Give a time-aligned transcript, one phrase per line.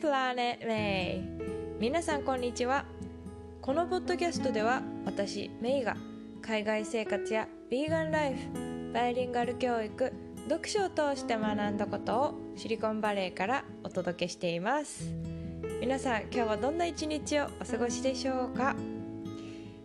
[0.00, 1.20] Planet May
[1.78, 2.86] 皆さんこんにちは。
[3.60, 5.94] このポッドキャストでは私メイが
[6.40, 10.10] 海外生活やビーガンライフバイリンガル教育
[10.48, 15.04] 読書を通して学んだことをシリコンバレーからお届けしています。
[15.82, 18.74] 皆さん今日はどんな一日をお過ごしでしょうか、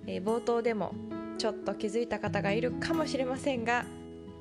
[0.07, 0.93] えー、冒頭でも
[1.37, 3.85] ちょっと気づいた方がいるかもしれませんが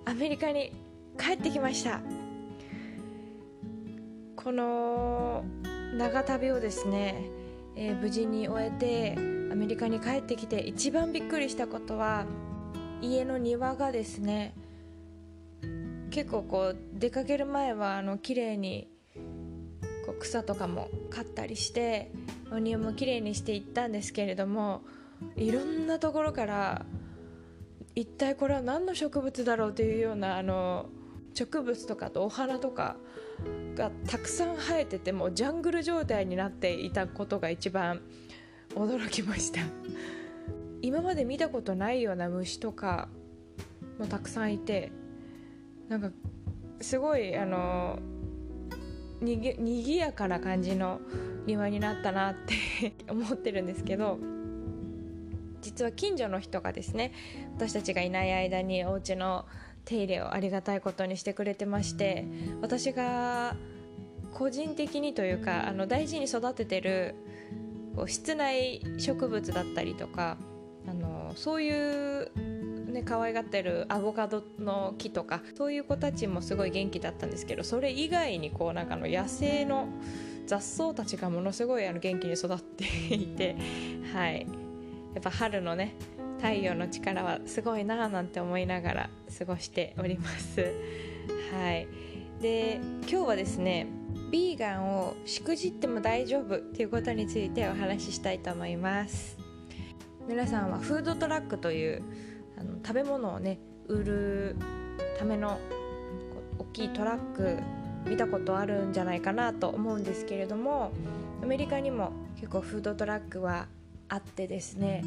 [0.04, 0.72] アメリカに
[1.18, 2.00] 帰ってきました。
[4.44, 5.42] この
[5.96, 7.30] 長旅をですね、
[7.76, 9.14] えー、無事に終えて
[9.50, 12.26] アメリカに帰ってきて一番びっくりしたことは
[13.00, 14.54] 家の庭がですね
[16.10, 18.86] 結構こう出かける前はあの綺麗に
[20.04, 22.12] こう草とかも刈ったりして
[22.52, 24.82] お庭も綺麗にしていったんですけれども
[25.36, 26.84] いろんなところから
[27.94, 30.90] 一体これは何の植物だろうというようなあの
[31.32, 32.96] 植物とかとお花とか
[33.74, 38.00] がたくさん生えててもジャングル状態になっていたことが一番
[38.74, 39.60] 驚きました。
[40.82, 43.08] 今まで見たことないような虫とか
[43.98, 44.92] もたくさんいて
[45.88, 46.10] なんか
[46.80, 47.98] すごいあの
[49.20, 51.00] にぎにぎやかな感じの
[51.46, 54.18] 庭になったなって 思ってるんですけど
[55.62, 57.12] 実は近所の人がですね
[57.54, 59.46] 私たちがいない間にお家の
[59.84, 62.26] 手入れをありがたいことにしてくれてまして
[62.60, 63.56] 私が
[64.32, 67.14] 個人的にというかあの大事に育ててる
[67.94, 70.36] こう室内植物だったりとか
[70.88, 72.30] あのそういう
[72.90, 79.88] ね可愛がってるアボカドの木とかそういう子たちもすごい元気だったんですけどそれ以外にこうなんかの野生の
[80.46, 83.56] 雑草たちがものすごいあの元気に育っていて
[84.12, 84.46] はい。
[85.14, 85.94] やっぱ春のね
[86.44, 90.74] 太陽の力はすごいなぁなんて思いながら過ごしております。
[91.50, 91.88] はい。
[92.42, 93.86] で今日はですね
[94.30, 99.38] ビーガンをしくじっても大丈夫ということについてお話ししたいと思います。
[100.28, 102.02] 皆さんはフードトラックという
[102.58, 104.56] あの食べ物をね売る
[105.18, 105.58] ための
[106.58, 107.56] 大きいトラック
[108.06, 110.92] 見たことあるんじゃないかなと思うんですけれども
[111.42, 113.66] アメリカにも結構フードトラックは
[114.10, 115.02] あってですね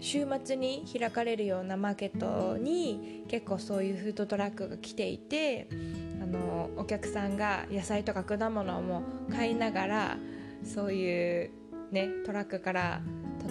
[0.00, 5.68] 週末に開かれるようなマーケットに結構そういうフードトラックが来ていて
[6.22, 10.18] あのお客さんが野菜とか果物も買いながら
[10.64, 11.50] そういう、
[11.90, 13.00] ね、トラックから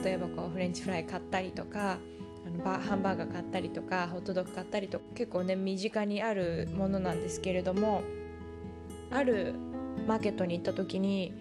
[0.03, 1.97] 例えばこうフレンチフライ買ったりとか
[2.45, 8.01] あのバハンバーガー買ったりとかホットドッグ買ったりとか結構ね身近にあるものなんですけれども
[9.11, 9.53] ある
[10.07, 11.33] マーケットに行った時に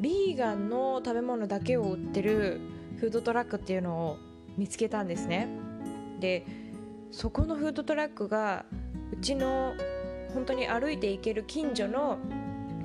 [0.00, 2.60] ビーガンの食べ物だけを売ってる
[2.98, 4.18] フードトラックっていうのを
[4.60, 5.48] 見つけたんですね。
[6.20, 6.44] で
[7.10, 8.66] そこのフードトラックが
[9.10, 9.74] うちの
[10.34, 12.18] 本当に歩いて行ける近所の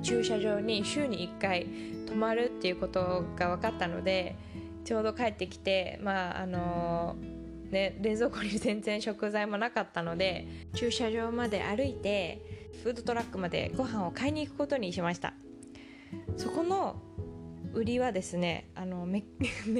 [0.02, 1.66] 駐車場に週に1回
[2.06, 4.36] 泊まるっていうことが分かったので
[4.84, 7.16] ちょうど帰ってきてまああの
[7.70, 15.34] ね、冷蔵庫に全然食材もなかったので駐車場まで歩いてフードトラックまでご飯を買いに行くことにしました。
[16.36, 16.96] そこの
[17.74, 19.22] 売りはですねあの メ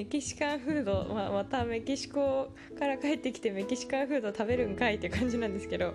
[0.05, 5.95] キシカンフード、まあ、またメキシコから帰ってきてメキシカンフード食べるんかいって感じなんですけど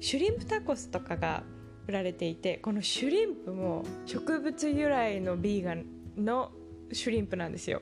[0.00, 1.44] シュリンプタコスとかが
[1.86, 6.52] 売られていてこのシュリンプも植物由来のビーガンの
[6.92, 7.80] シュリンプなんですよ。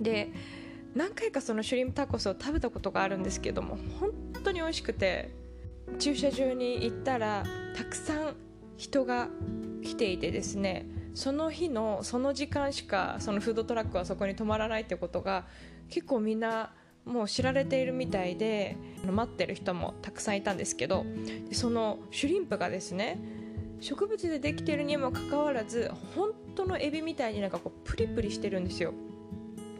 [0.00, 0.30] で
[0.94, 4.10] 何回かそのシュリンプタコスを食べたことがあるんですけども本
[4.44, 5.30] 当に美味しくて
[5.98, 7.44] 駐車場に行ったら
[7.76, 8.36] たくさん
[8.76, 9.28] 人が
[9.82, 10.86] 来ていてですね
[11.18, 15.46] その日のその時間しかそのフードトラックはそこに止まらないってことが
[15.90, 16.70] 結構みんな
[17.04, 21.04] もう知られているみたいで待ってる人もたくさんいたんですけど
[21.50, 23.18] そのシュリンプがですね
[23.80, 28.94] 植物でできてるにもかかわらず本当のエビみたいになんかこうプリプリしてるんですよ。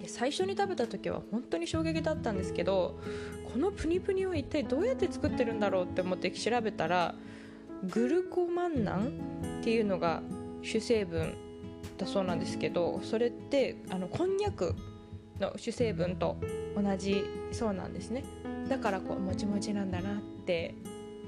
[0.09, 2.99] 最初に食べた時は本当に衝撃だったんですけど
[3.53, 7.15] このプニプニを一体どうやって作ってるんだろうって思って調べたら
[7.85, 9.13] グルコマンナン
[9.61, 10.23] っていうのが
[10.63, 11.35] 主成分
[11.97, 14.75] だそうなんですけどそれってあのこんにゃく
[15.41, 16.37] の主成分と
[16.77, 18.25] 同じそうなんですね。
[18.69, 20.75] だからこうもちもちなんだなって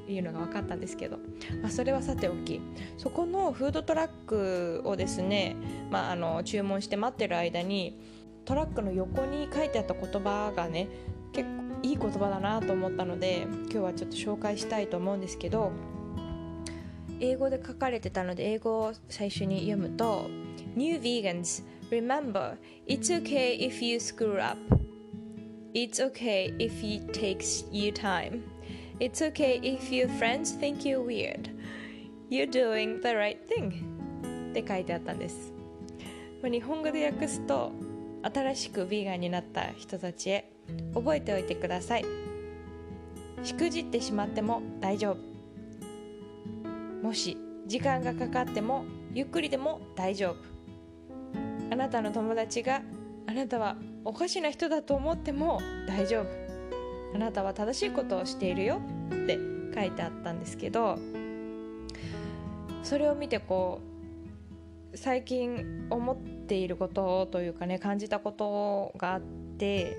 [0.08, 1.18] いうのが分かったんですけど、
[1.62, 2.60] まあ、それはさておき
[2.98, 5.56] そこのフードトラックをですね、
[5.90, 7.98] まあ、あの注文して待ってる間に
[8.44, 10.88] トラックの横に書いてあった言葉がね
[11.32, 15.72] 結構いい言葉だなと思ったので今日はちょっと紹介したいと思うんですけど
[17.20, 20.28] 英語で書かれてたので英語を最初に読むと
[20.74, 22.56] New vegans remember
[22.86, 24.56] it's okay if you screw up
[25.72, 28.42] It's okay if it takes you time
[28.98, 31.50] It's okay if your friends think you're weird
[32.28, 35.52] You're doing the right thing って書いてあったんです、
[36.42, 37.72] まあ、日本語で訳すと
[38.22, 40.52] 新しくヴィーガンになった人たちへ
[40.94, 42.04] 覚えておいてください
[43.42, 45.29] しくじってしまっても大丈夫
[47.02, 47.36] もし
[47.66, 50.36] 時間がかかってもゆっくりでも大丈夫。
[51.72, 52.82] あなたの友達が
[53.26, 56.26] あなたはおかしな人だと思っても大丈夫。
[57.14, 58.80] あなたは正しいことをしているよ。
[59.12, 59.38] って
[59.74, 60.98] 書いてあったんですけど
[62.82, 63.80] それを見てこ
[64.92, 69.96] う最近思っていることというかね感じたことがあって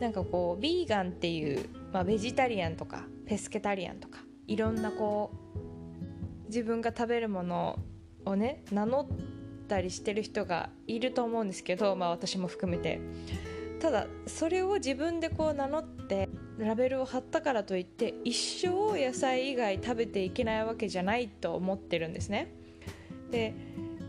[0.00, 5.43] なんかこうビーガンっていう、まあ、ベジタリアンとかペスケタリアンとかいろんなこう
[6.46, 7.78] 自分が食べるもの
[8.24, 9.06] をね名乗っ
[9.68, 13.00] たりしてる人がいると思うんですけど、まあ、私も含めて。
[13.84, 18.34] ただそれを自分でこう名乗ってラベルを貼ったからといって一
[18.66, 22.50] 生野菜以外食べていけないわけじゃないと思ってるんですね。
[23.30, 23.54] で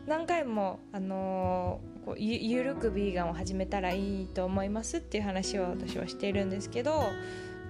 [0.05, 7.03] 何回も、あのー、こうゆゆるくビーガンを始めたらいいと思いますっていう話を私はしているんですけど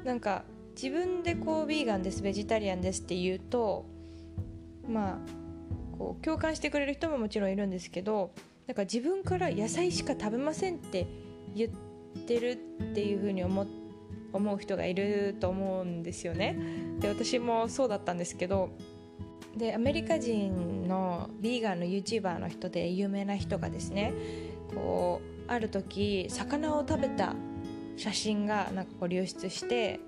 [0.04, 0.44] なんか
[0.76, 3.86] 自分でこうビーガンですベジタリアンですって言うと
[4.90, 8.32] まあこう共感してくれる人ももちろんいるんですけど
[8.68, 11.08] なんか自分から野菜しか食べませんって
[11.56, 12.56] 言ってるっ
[12.94, 13.66] ていう風に思
[14.34, 16.58] 思う人がいると思うんですよね。
[17.00, 18.70] で私もそうだったんですけど
[19.56, 24.14] でアメリカ人のビーガンの YouTuber の人で有名な人がですね
[24.74, 27.34] こうある時魚を食べた
[27.96, 30.00] 写真がなんかこう流出して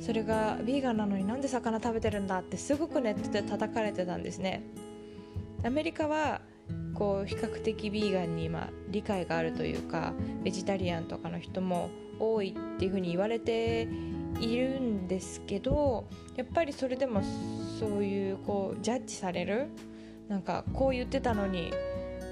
[0.00, 4.62] それがビーガンなのになんで魚食べてるんだってすごくネットで叩かれてたんですね。
[5.64, 6.40] アメリカは
[6.94, 10.12] こう比較的ビーガンに今理解があるというか
[10.42, 13.88] ベジタリアンとかの人も多いっていうふうに言われて
[14.40, 16.06] いるんですけど
[16.36, 17.22] やっぱりそれでも
[17.78, 19.68] そういうこうジャッジされる
[20.28, 21.72] なんかこう言ってたのに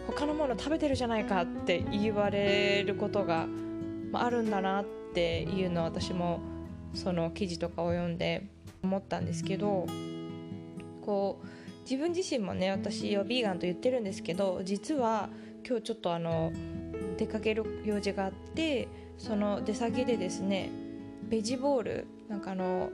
[0.06, 3.46] 他のもの食べてるじゃないかって言われることが
[4.12, 4.84] あるんだなっ
[5.14, 6.40] ていうのを私も
[6.96, 8.46] その記事とかを読んで
[8.82, 9.86] 思ったんですけど
[11.04, 11.46] こう
[11.82, 15.28] 自分自身もね私はビーガンと言ってるんですけど実は
[15.66, 16.52] 今日ちょっとあの
[17.16, 18.88] 出かける用事があって
[19.18, 20.70] その出先でですね
[21.28, 22.90] ベジボールなんかあの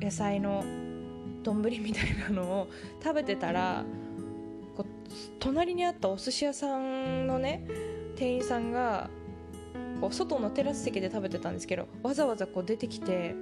[0.00, 0.64] 野菜の
[1.42, 2.68] 丼みたいなのを
[3.02, 3.84] 食べてたら
[4.76, 4.86] こう
[5.40, 7.66] 隣にあったお寿司屋さんのね
[8.16, 9.08] 店員さんが
[10.00, 13.34] こう外のテラス席で食べてたんですけどわざわざこう出てきて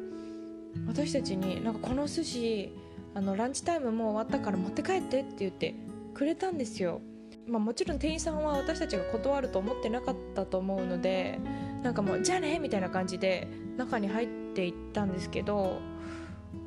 [0.87, 2.73] 私たちになんかこの寿司
[3.15, 5.75] あのランチタイムもう終わったから持って帰ってって言って
[6.13, 7.01] くれたんですよ、
[7.47, 11.39] まあ、もちろん店員さんは私たちが断ると思ってなかったと思うので
[11.83, 15.79] なんかもうじゃあねみたいな感じで中に入っていったんですけど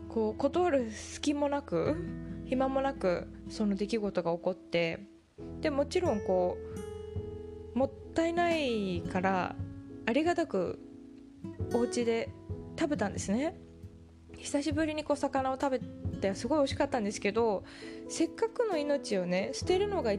[0.08, 1.96] こう断る隙もなく
[2.46, 5.00] 暇もなくその出来事が起こって
[5.62, 6.58] でもちろんこ
[7.76, 9.56] うもったいないから
[10.10, 10.80] ありがたく
[11.72, 12.32] お家で
[12.80, 13.56] 食べたんですね。
[14.38, 17.64] 久しぶりにこう魚を食べてすごい美味しかったんですけど
[18.08, 20.14] せっかくの命をね捨てるのが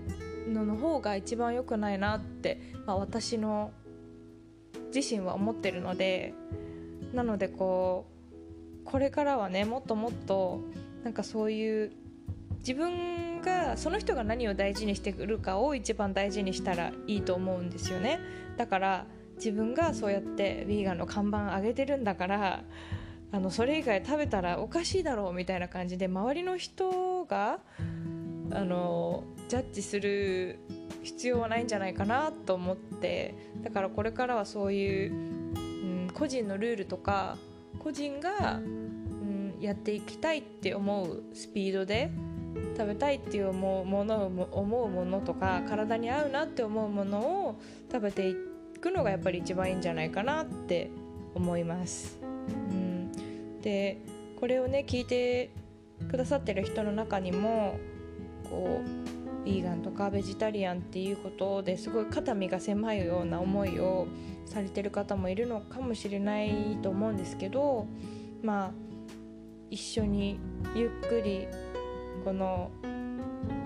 [0.47, 3.73] のの方が一番良くないなって、まあ、私の
[4.95, 6.35] 自身は思ってるので
[7.13, 8.07] なのでこ
[8.85, 10.61] うこれからはねもっともっと
[11.03, 11.93] なんかそういう
[12.59, 18.21] 自分がその人が何を大事にしてくるかを一番大事にしたらいいと思うんですよね。
[18.57, 19.07] だから
[19.41, 22.63] 自分がそうやってヴィーガンの看板上げてるんだから
[23.33, 27.61] あのそれ以外食べたらおかしいだろうみたいな感じで周りの人が
[28.53, 30.59] あのジャッジする
[31.03, 37.39] 必要はないんじゃないかなと思ってだからこれからはそういう、うん、個人のルールとか
[37.79, 42.11] 個人が、うん、やっていきたいって思うスピードで
[42.77, 48.50] 食べたいっていう思うものを思うものとか体に合うなって思うものを食べていって
[48.81, 50.91] くのがやっぱり一番いいんじゃないかなって
[51.35, 52.19] 思います。
[52.23, 53.13] うん
[53.63, 53.99] で
[54.39, 55.51] これをね聞いて
[56.11, 57.79] くださってる人の中にも
[58.49, 58.81] こ
[59.45, 64.07] うヴィーガンとかベジタリアンっていうことですごい肩身が狭いような思いを
[64.47, 67.87] されてる方もいるのかもしれないと思うんですけど
[68.43, 68.71] まあ
[69.71, 70.41] 一緒に
[70.75, 71.47] ゆっくり
[72.25, 72.71] この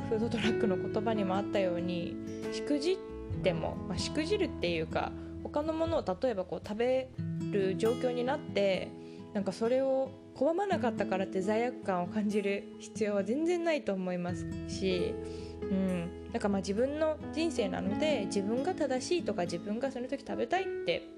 [0.09, 2.17] フードトラックの言葉にもあったように
[2.53, 3.14] しくじって
[3.53, 5.13] も、まあ、しくじるっていうか
[5.43, 7.09] 他のものを例えばこう食べ
[7.51, 8.91] る状況になって
[9.35, 15.15] なんかそれを拒まなかったからって罪悪感を感じる必要は全然ないと思いますし、
[15.63, 21.09] うん、なんかまあ自分の人生なので自分が正しいとか自分がその時食べたいって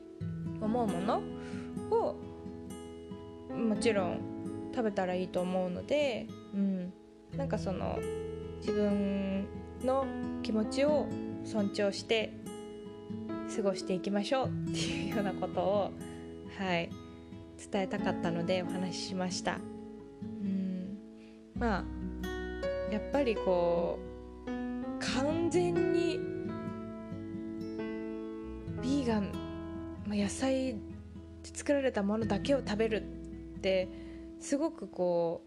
[0.60, 1.22] 思うもの
[1.90, 2.16] を
[3.56, 4.20] もちろん
[4.74, 6.92] 食べたらいいと思うので、うん、
[7.36, 7.98] なんかその
[8.60, 9.46] 自分
[9.82, 10.06] の
[10.42, 11.06] 気持ちを
[11.46, 12.32] 尊重して
[13.54, 14.46] 過ごしていきましょう。
[14.70, 15.92] っていうようなことを
[16.58, 16.90] はい
[17.72, 19.58] 伝えたかったのでお話ししました。
[20.22, 20.98] うん。
[21.54, 21.84] まあ
[22.92, 23.98] やっぱりこ
[24.46, 24.46] う
[24.98, 26.18] 完全に
[28.82, 29.32] ビーガン、
[30.06, 30.78] まあ、野菜で
[31.54, 33.02] 作られたものだけを食べる
[33.56, 33.88] って
[34.40, 35.42] すごくこ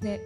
[0.00, 0.20] うね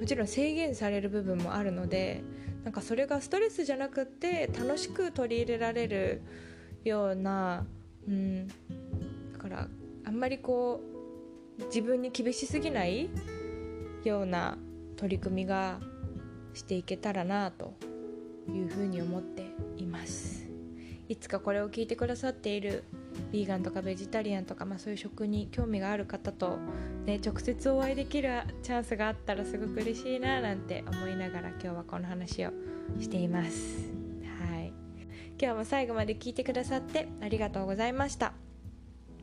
[0.00, 2.22] もちろん制限される部分もあるので
[2.64, 6.22] なんかそれがストレスじゃなくて楽しく取り入れられる
[6.84, 7.66] ような、
[8.06, 8.54] うん、だ
[9.38, 9.68] から
[10.04, 10.80] あんまりこ
[11.58, 13.08] う自分に厳しすぎない
[14.04, 14.58] ような
[14.96, 15.80] 取り組みが
[16.54, 17.74] していけたらなと
[18.48, 19.44] いうふうに思って
[19.76, 20.46] います。
[21.08, 22.84] いつかこれを聞いてくださっている
[23.32, 26.58] ヴィーガンとかベジタリアンとか、まあ、そういう食に興味がある方と、
[27.04, 28.30] ね、直接お会いできる
[28.62, 32.50] チャンスがあったらすごく嬉しいななんて思いながら今日はこの話を
[32.98, 33.92] しています。
[34.40, 34.72] はい、
[35.40, 38.32] 今日も最後まで聞いてくださってありがとうございました。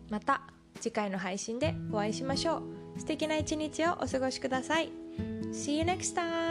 [0.09, 0.41] また
[0.79, 2.57] 次回の配信でお会いしましょ
[2.95, 2.99] う。
[2.99, 4.91] 素敵な一日をお過ごしください。
[5.51, 6.44] See you next time!